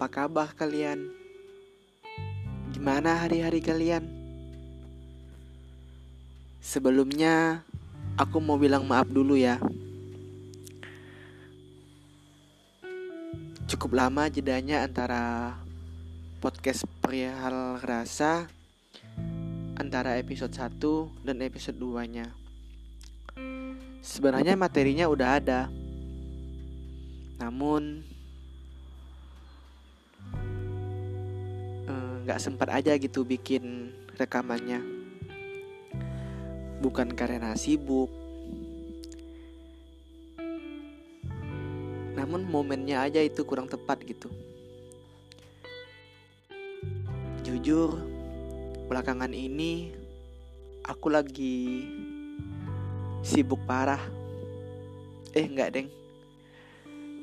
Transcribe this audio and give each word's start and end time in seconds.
Apa 0.00 0.24
kabar 0.24 0.48
kalian? 0.56 1.12
Gimana 2.72 3.20
hari-hari 3.20 3.60
kalian? 3.60 4.00
Sebelumnya, 6.56 7.60
aku 8.16 8.40
mau 8.40 8.56
bilang 8.56 8.88
maaf 8.88 9.12
dulu 9.12 9.36
ya. 9.36 9.60
Cukup 13.68 13.92
lama 13.92 14.32
jedanya 14.32 14.88
antara 14.88 15.52
podcast 16.40 16.88
perihal 17.04 17.76
rasa 17.84 18.48
antara 19.76 20.16
episode 20.16 20.56
1 20.56 21.28
dan 21.28 21.44
episode 21.44 21.76
2-nya. 21.76 22.32
Sebenarnya 24.00 24.56
materinya 24.56 25.12
udah 25.12 25.28
ada. 25.36 25.68
Namun 27.36 28.00
nggak 32.30 32.46
sempat 32.46 32.70
aja 32.70 32.94
gitu 32.94 33.26
bikin 33.26 33.90
rekamannya. 34.14 34.78
Bukan 36.78 37.10
karena 37.18 37.58
sibuk. 37.58 38.06
Namun 42.14 42.46
momennya 42.46 43.02
aja 43.02 43.18
itu 43.18 43.42
kurang 43.42 43.66
tepat 43.66 44.06
gitu. 44.06 44.30
Jujur, 47.42 47.98
belakangan 48.86 49.34
ini 49.34 49.90
aku 50.86 51.10
lagi 51.10 51.82
sibuk 53.26 53.58
parah. 53.66 54.06
Eh, 55.34 55.50
enggak, 55.50 55.74
Deng. 55.74 55.90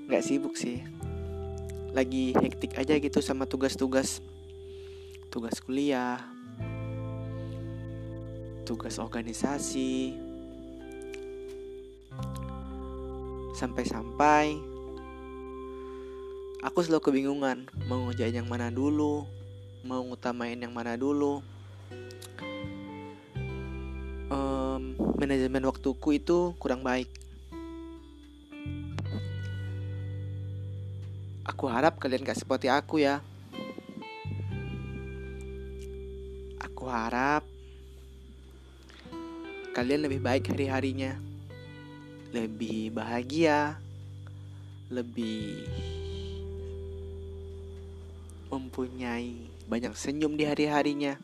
Enggak 0.04 0.28
sibuk 0.28 0.60
sih. 0.60 0.84
Lagi 1.96 2.36
hektik 2.36 2.76
aja 2.76 3.00
gitu 3.00 3.24
sama 3.24 3.48
tugas-tugas. 3.48 4.20
Tugas 5.38 5.62
kuliah. 5.62 6.18
Tugas 8.66 8.98
organisasi. 8.98 10.18
Sampai-sampai 13.54 14.58
aku 16.66 16.82
selalu 16.82 17.06
kebingungan 17.06 17.70
mau 17.86 18.10
ngerjain 18.10 18.34
yang 18.34 18.50
mana 18.50 18.74
dulu, 18.74 19.30
mau 19.86 20.02
ngutamain 20.02 20.58
yang 20.58 20.74
mana 20.74 20.98
dulu. 20.98 21.46
Um, 24.34 24.98
manajemen 25.22 25.70
waktuku 25.70 26.18
itu 26.18 26.58
kurang 26.58 26.82
baik. 26.82 27.14
Aku 31.46 31.70
harap 31.70 32.02
kalian 32.02 32.26
gak 32.26 32.42
seperti 32.42 32.74
aku 32.74 33.06
ya. 33.06 33.22
Harap 36.88 37.46
kalian 39.78 40.10
lebih 40.10 40.26
baik 40.26 40.50
hari-harinya. 40.50 41.14
Lebih 42.34 42.90
bahagia, 42.98 43.78
lebih 44.90 45.70
mempunyai 48.50 49.48
banyak 49.70 49.94
senyum 49.94 50.34
di 50.34 50.50
hari-harinya. 50.50 51.22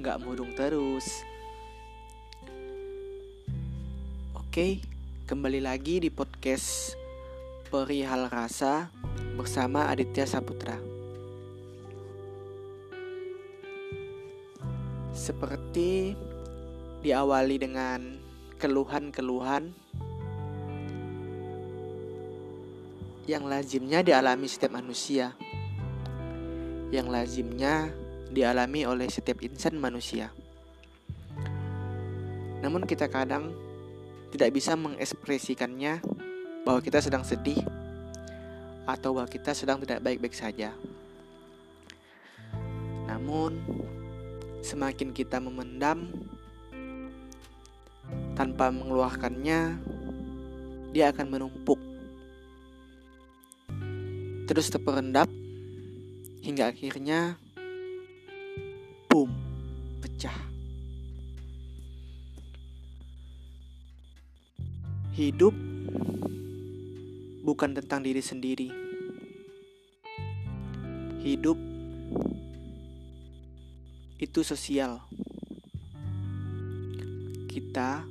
Nggak 0.00 0.16
murung 0.24 0.56
terus. 0.56 1.04
Oke, 4.32 4.80
kembali 5.28 5.60
lagi 5.60 6.00
di 6.00 6.08
podcast 6.08 6.96
Perihal 7.68 8.32
Rasa 8.32 8.88
bersama 9.36 9.92
Aditya 9.92 10.24
Saputra. 10.24 10.89
Seperti 15.20 16.16
diawali 17.04 17.60
dengan 17.60 18.16
keluhan-keluhan 18.56 19.68
yang 23.28 23.44
lazimnya 23.44 24.00
dialami 24.00 24.48
setiap 24.48 24.80
manusia. 24.80 25.36
Yang 26.88 27.06
lazimnya 27.12 27.92
dialami 28.32 28.88
oleh 28.88 29.12
setiap 29.12 29.44
insan 29.44 29.76
manusia. 29.76 30.32
Namun 32.64 32.88
kita 32.88 33.12
kadang 33.12 33.52
tidak 34.32 34.56
bisa 34.56 34.72
mengekspresikannya 34.72 36.00
bahwa 36.64 36.80
kita 36.80 37.04
sedang 37.04 37.28
sedih 37.28 37.60
atau 38.88 39.12
bahwa 39.12 39.28
kita 39.28 39.52
sedang 39.52 39.84
tidak 39.84 40.00
baik-baik 40.00 40.32
saja. 40.32 40.72
Namun 43.04 43.60
semakin 44.60 45.12
kita 45.12 45.40
memendam 45.40 46.08
tanpa 48.34 48.72
mengeluarkannya, 48.72 49.76
dia 50.90 51.12
akan 51.12 51.26
menumpuk. 51.28 51.78
Terus 54.50 54.66
terperendap 54.72 55.30
hingga 56.42 56.74
akhirnya 56.74 57.38
boom 59.06 59.30
pecah. 60.02 60.34
Hidup 65.14 65.54
bukan 67.44 67.76
tentang 67.76 68.00
diri 68.02 68.22
sendiri. 68.24 68.68
Hidup 71.20 71.58
itu 74.20 74.44
sosial. 74.44 75.00
Kita 77.48 78.04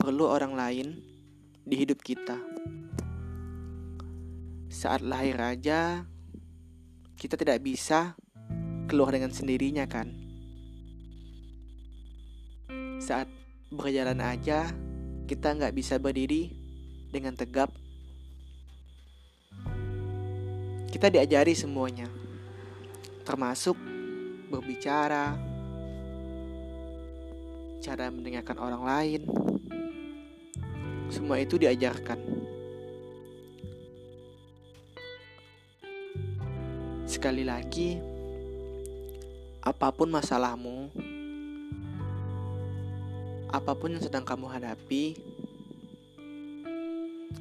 perlu 0.00 0.24
orang 0.24 0.56
lain 0.56 0.88
di 1.68 1.76
hidup 1.76 2.00
kita. 2.00 2.40
Saat 4.72 5.04
lahir 5.04 5.36
aja 5.36 6.08
kita 7.20 7.36
tidak 7.36 7.60
bisa 7.60 8.16
keluar 8.88 9.12
dengan 9.12 9.28
sendirinya 9.28 9.84
kan? 9.84 10.08
Saat 12.96 13.28
berjalan 13.68 14.24
aja 14.24 14.72
kita 15.28 15.52
nggak 15.52 15.76
bisa 15.76 16.00
berdiri 16.00 16.48
dengan 17.12 17.36
tegap. 17.36 17.68
Kita 20.88 21.12
diajari 21.12 21.52
semuanya 21.52 22.08
termasuk 23.28 23.91
berbicara 24.52 25.40
cara 27.80 28.12
mendengarkan 28.12 28.60
orang 28.60 28.82
lain 28.84 29.22
semua 31.08 31.40
itu 31.40 31.56
diajarkan 31.56 32.42
Sekali 37.12 37.44
lagi, 37.44 38.00
apa 39.60 39.92
pun 39.92 40.08
masalahmu, 40.08 40.88
apa 43.52 43.76
pun 43.76 43.92
yang 43.92 44.00
sedang 44.00 44.24
kamu 44.24 44.48
hadapi, 44.48 45.20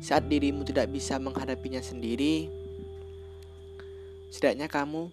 saat 0.04 0.28
dirimu 0.28 0.68
tidak 0.68 0.92
bisa 0.92 1.16
menghadapinya 1.24 1.80
sendiri, 1.80 2.52
setidaknya 4.28 4.68
kamu 4.68 5.08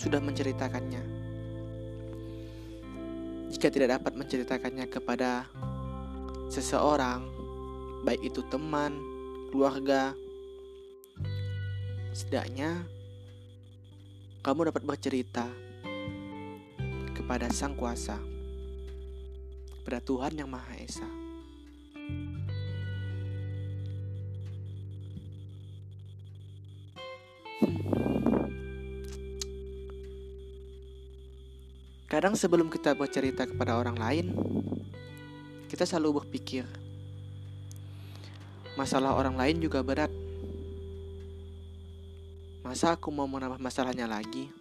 sudah 0.00 0.18
menceritakannya. 0.24 1.19
Jika 3.60 3.76
tidak 3.76 4.00
dapat 4.00 4.16
menceritakannya 4.16 4.88
kepada 4.88 5.44
seseorang, 6.48 7.28
baik 8.08 8.32
itu 8.32 8.40
teman, 8.48 8.96
keluarga, 9.52 10.16
setidaknya 12.16 12.88
kamu 14.40 14.72
dapat 14.72 14.80
bercerita 14.80 15.44
kepada 17.12 17.52
Sang 17.52 17.76
Kuasa, 17.76 18.16
kepada 19.76 20.00
Tuhan 20.08 20.40
Yang 20.40 20.48
Maha 20.48 20.74
Esa. 20.80 21.19
Kadang 32.20 32.36
sebelum 32.36 32.68
kita 32.68 32.92
bercerita 32.92 33.48
kepada 33.48 33.80
orang 33.80 33.96
lain, 33.96 34.36
kita 35.72 35.88
selalu 35.88 36.20
berpikir, 36.20 36.68
masalah 38.76 39.16
orang 39.16 39.40
lain 39.40 39.56
juga 39.56 39.80
berat. 39.80 40.12
Masa 42.60 42.92
aku 42.92 43.08
mau 43.08 43.24
menambah 43.24 43.56
masalahnya 43.56 44.04
lagi? 44.04 44.52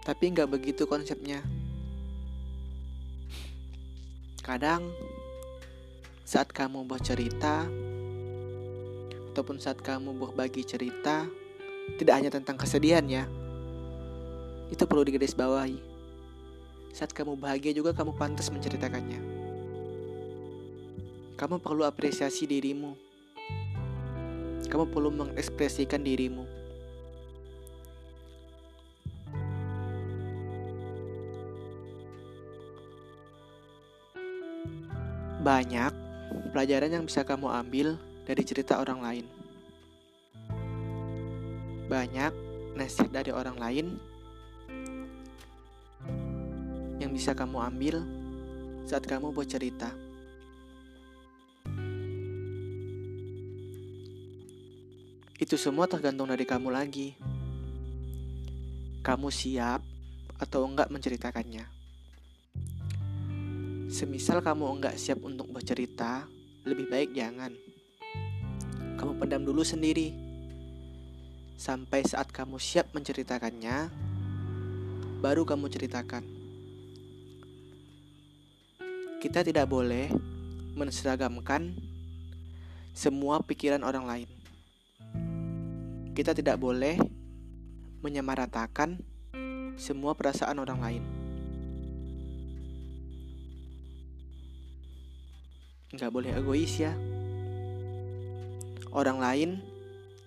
Tapi 0.00 0.24
nggak 0.32 0.48
begitu 0.48 0.88
konsepnya. 0.88 1.44
Kadang 4.40 4.88
saat 6.24 6.48
kamu 6.56 6.88
bercerita, 6.88 7.68
ataupun 9.36 9.60
saat 9.60 9.76
kamu 9.84 10.16
berbagi 10.24 10.64
cerita, 10.64 11.28
tidak 11.94 12.14
hanya 12.18 12.30
tentang 12.34 12.58
kesedihan 12.58 13.06
ya. 13.06 13.24
Itu 14.74 14.90
perlu 14.90 15.06
digarisbawahi. 15.06 15.78
Saat 16.90 17.14
kamu 17.14 17.38
bahagia 17.38 17.70
juga 17.70 17.94
kamu 17.94 18.18
pantas 18.18 18.50
menceritakannya. 18.50 19.22
Kamu 21.38 21.62
perlu 21.62 21.86
apresiasi 21.86 22.50
dirimu. 22.50 22.98
Kamu 24.66 24.90
perlu 24.90 25.14
mengekspresikan 25.14 26.02
dirimu. 26.02 26.42
Banyak 35.46 35.92
pelajaran 36.50 36.90
yang 36.90 37.04
bisa 37.06 37.22
kamu 37.22 37.46
ambil 37.52 37.94
dari 38.26 38.42
cerita 38.42 38.82
orang 38.82 38.98
lain. 39.04 39.45
Banyak 41.86 42.32
nasihat 42.74 43.14
dari 43.14 43.30
orang 43.30 43.56
lain 43.62 43.86
yang 46.98 47.14
bisa 47.14 47.30
kamu 47.30 47.62
ambil 47.62 48.02
saat 48.82 49.06
kamu 49.06 49.30
bercerita. 49.30 49.94
Itu 55.36 55.54
semua 55.54 55.86
tergantung 55.86 56.26
dari 56.26 56.42
kamu 56.42 56.74
lagi. 56.74 57.14
Kamu 59.06 59.30
siap 59.30 59.84
atau 60.42 60.66
enggak 60.66 60.90
menceritakannya. 60.90 61.70
Semisal 63.86 64.42
kamu 64.42 64.80
enggak 64.80 64.98
siap 64.98 65.22
untuk 65.22 65.46
bercerita, 65.54 66.26
lebih 66.66 66.90
baik 66.90 67.14
jangan. 67.14 67.54
Kamu 68.98 69.22
pendam 69.22 69.46
dulu 69.46 69.62
sendiri. 69.62 70.25
Sampai 71.56 72.04
saat 72.04 72.28
kamu 72.28 72.60
siap 72.60 72.92
menceritakannya, 72.92 73.88
baru 75.24 75.48
kamu 75.48 75.72
ceritakan. 75.72 76.24
Kita 79.18 79.40
tidak 79.40 79.64
boleh 79.64 80.12
menseragamkan 80.76 81.72
semua 82.92 83.40
pikiran 83.40 83.80
orang 83.80 84.04
lain. 84.04 84.30
Kita 86.12 86.36
tidak 86.36 86.60
boleh 86.60 87.00
menyamaratakan 88.04 89.00
semua 89.80 90.12
perasaan 90.12 90.60
orang 90.60 90.80
lain. 90.80 91.04
nggak 95.96 96.12
boleh 96.12 96.30
egois 96.36 96.76
ya. 96.76 96.92
Orang 98.92 99.16
lain 99.16 99.64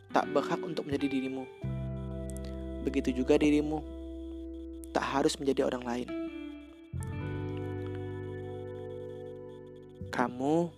tak 0.09 0.25
berhak 0.33 0.61
untuk 0.65 0.89
menjadi 0.89 1.07
dirimu. 1.09 1.45
Begitu 2.85 3.13
juga 3.13 3.37
dirimu 3.37 3.83
tak 4.89 5.05
harus 5.05 5.37
menjadi 5.37 5.69
orang 5.69 5.83
lain. 5.85 6.09
Kamu 10.09 10.73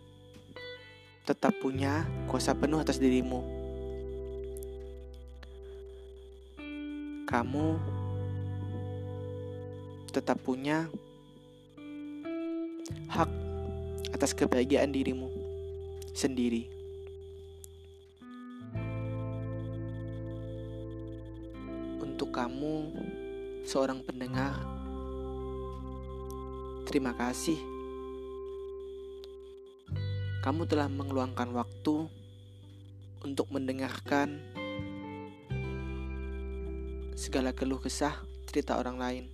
tetap 1.23 1.55
punya 1.63 2.03
kuasa 2.27 2.51
penuh 2.51 2.83
atas 2.83 2.99
dirimu. 2.99 3.39
Kamu 7.31 7.79
tetap 10.11 10.43
punya 10.43 10.91
hak 13.07 13.31
atas 14.11 14.35
kebahagiaan 14.35 14.91
dirimu 14.91 15.31
sendiri. 16.11 16.80
Kamu, 22.41 22.89
seorang 23.69 24.01
pendengar, 24.01 24.57
terima 26.89 27.13
kasih. 27.13 27.61
Kamu 30.41 30.65
telah 30.65 30.89
mengeluangkan 30.89 31.53
waktu 31.53 32.09
untuk 33.21 33.45
mendengarkan 33.53 34.41
segala 37.13 37.53
keluh 37.53 37.77
kesah 37.77 38.17
cerita 38.49 38.81
orang 38.81 38.97
lain 38.97 39.25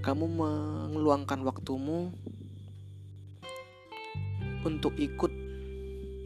kamu 0.00 0.24
mengeluangkan 0.32 1.42
waktumu 1.42 2.14
untuk 4.62 4.94
ikut 5.02 5.34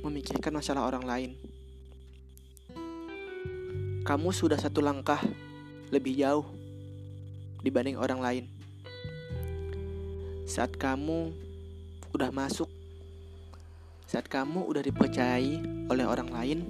memikirkan 0.04 0.52
masalah 0.52 0.84
orang 0.84 1.08
lain. 1.08 1.50
Kamu 4.10 4.34
sudah 4.34 4.58
satu 4.58 4.82
langkah 4.82 5.22
lebih 5.94 6.18
jauh 6.18 6.42
dibanding 7.62 7.94
orang 7.94 8.18
lain. 8.18 8.44
Saat 10.50 10.74
kamu 10.74 11.30
udah 12.10 12.34
masuk, 12.34 12.66
saat 14.10 14.26
kamu 14.26 14.66
udah 14.66 14.82
dipercayai 14.82 15.62
oleh 15.86 16.02
orang 16.02 16.26
lain, 16.26 16.66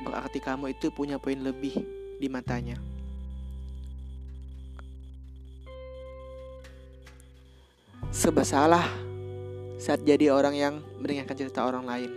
berarti 0.00 0.40
kamu 0.40 0.72
itu 0.72 0.88
punya 0.88 1.20
poin 1.20 1.44
lebih 1.44 1.76
di 2.16 2.28
matanya. 2.32 2.80
serba 8.08 8.40
salah 8.40 8.88
saat 9.76 10.00
jadi 10.08 10.32
orang 10.32 10.56
yang 10.56 10.74
mendengarkan 10.96 11.36
cerita 11.36 11.68
orang 11.68 11.84
lain. 11.84 12.10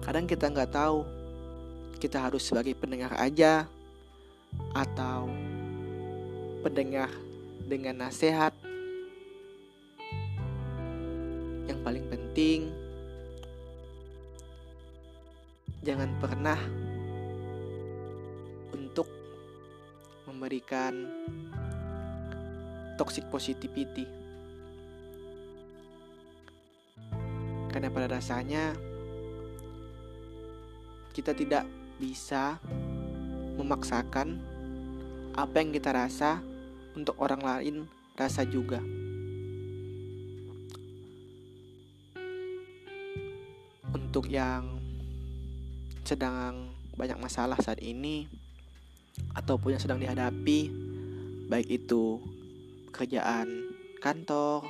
Kadang 0.00 0.24
kita 0.24 0.48
nggak 0.48 0.72
tahu 0.72 1.17
kita 1.98 2.30
harus 2.30 2.46
sebagai 2.46 2.78
pendengar 2.78 3.10
aja 3.18 3.66
atau 4.70 5.26
pendengar 6.62 7.10
dengan 7.66 8.06
nasihat. 8.06 8.54
Yang 11.66 11.78
paling 11.84 12.06
penting 12.06 12.60
jangan 15.82 16.10
pernah 16.22 16.58
untuk 18.72 19.10
memberikan 20.30 21.06
toxic 22.94 23.26
positivity. 23.28 24.06
Karena 27.68 27.92
pada 27.92 28.16
dasarnya 28.16 28.72
kita 31.12 31.36
tidak 31.36 31.77
bisa 31.98 32.62
memaksakan 33.58 34.38
apa 35.34 35.54
yang 35.58 35.74
kita 35.74 35.90
rasa 35.90 36.42
untuk 36.94 37.18
orang 37.18 37.42
lain 37.42 37.76
rasa 38.14 38.46
juga. 38.46 38.82
Untuk 43.94 44.30
yang 44.30 44.78
sedang 46.02 46.74
banyak 46.98 47.18
masalah 47.18 47.58
saat 47.62 47.78
ini 47.78 48.26
ataupun 49.34 49.78
yang 49.78 49.82
sedang 49.82 50.02
dihadapi, 50.02 50.70
baik 51.46 51.68
itu 51.70 52.18
pekerjaan 52.90 53.70
kantor, 54.02 54.66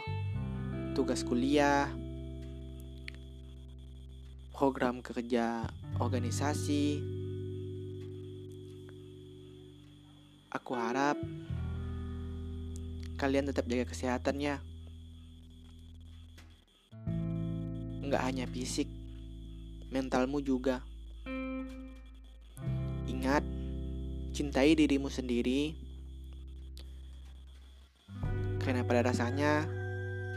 tugas 0.92 1.24
kuliah, 1.24 1.88
program 4.52 5.00
kerja 5.00 5.64
organisasi. 6.02 7.17
Aku 10.58 10.74
harap 10.74 11.14
kalian 13.14 13.46
tetap 13.46 13.70
jaga 13.70 13.86
kesehatannya. 13.86 14.58
Nggak 18.02 18.22
hanya 18.26 18.50
fisik, 18.50 18.90
mentalmu 19.94 20.42
juga. 20.42 20.82
Ingat, 23.06 23.46
cintai 24.34 24.74
dirimu 24.74 25.06
sendiri 25.06 25.78
karena 28.58 28.82
pada 28.82 29.06
dasarnya 29.06 29.62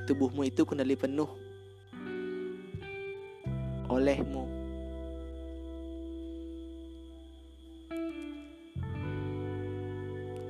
tubuhmu 0.05 0.45
itu 0.45 0.69
kendali 0.69 0.93
penuh 0.93 1.27
olehmu. 3.89 4.50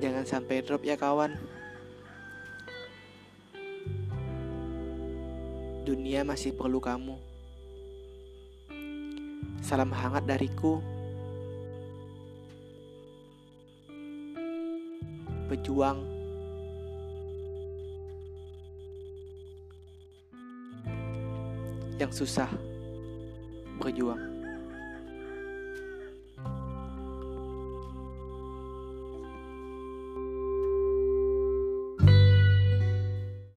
Jangan 0.02 0.26
sampai 0.26 0.66
drop 0.66 0.82
ya 0.82 0.98
kawan. 0.98 1.38
Dunia 5.86 6.26
masih 6.26 6.50
perlu 6.50 6.82
kamu. 6.82 7.14
Salam 9.62 9.94
hangat 9.94 10.26
dariku. 10.26 10.82
Pejuang 15.46 16.02
yang 22.02 22.10
susah 22.10 22.50
berjuang. 23.78 24.31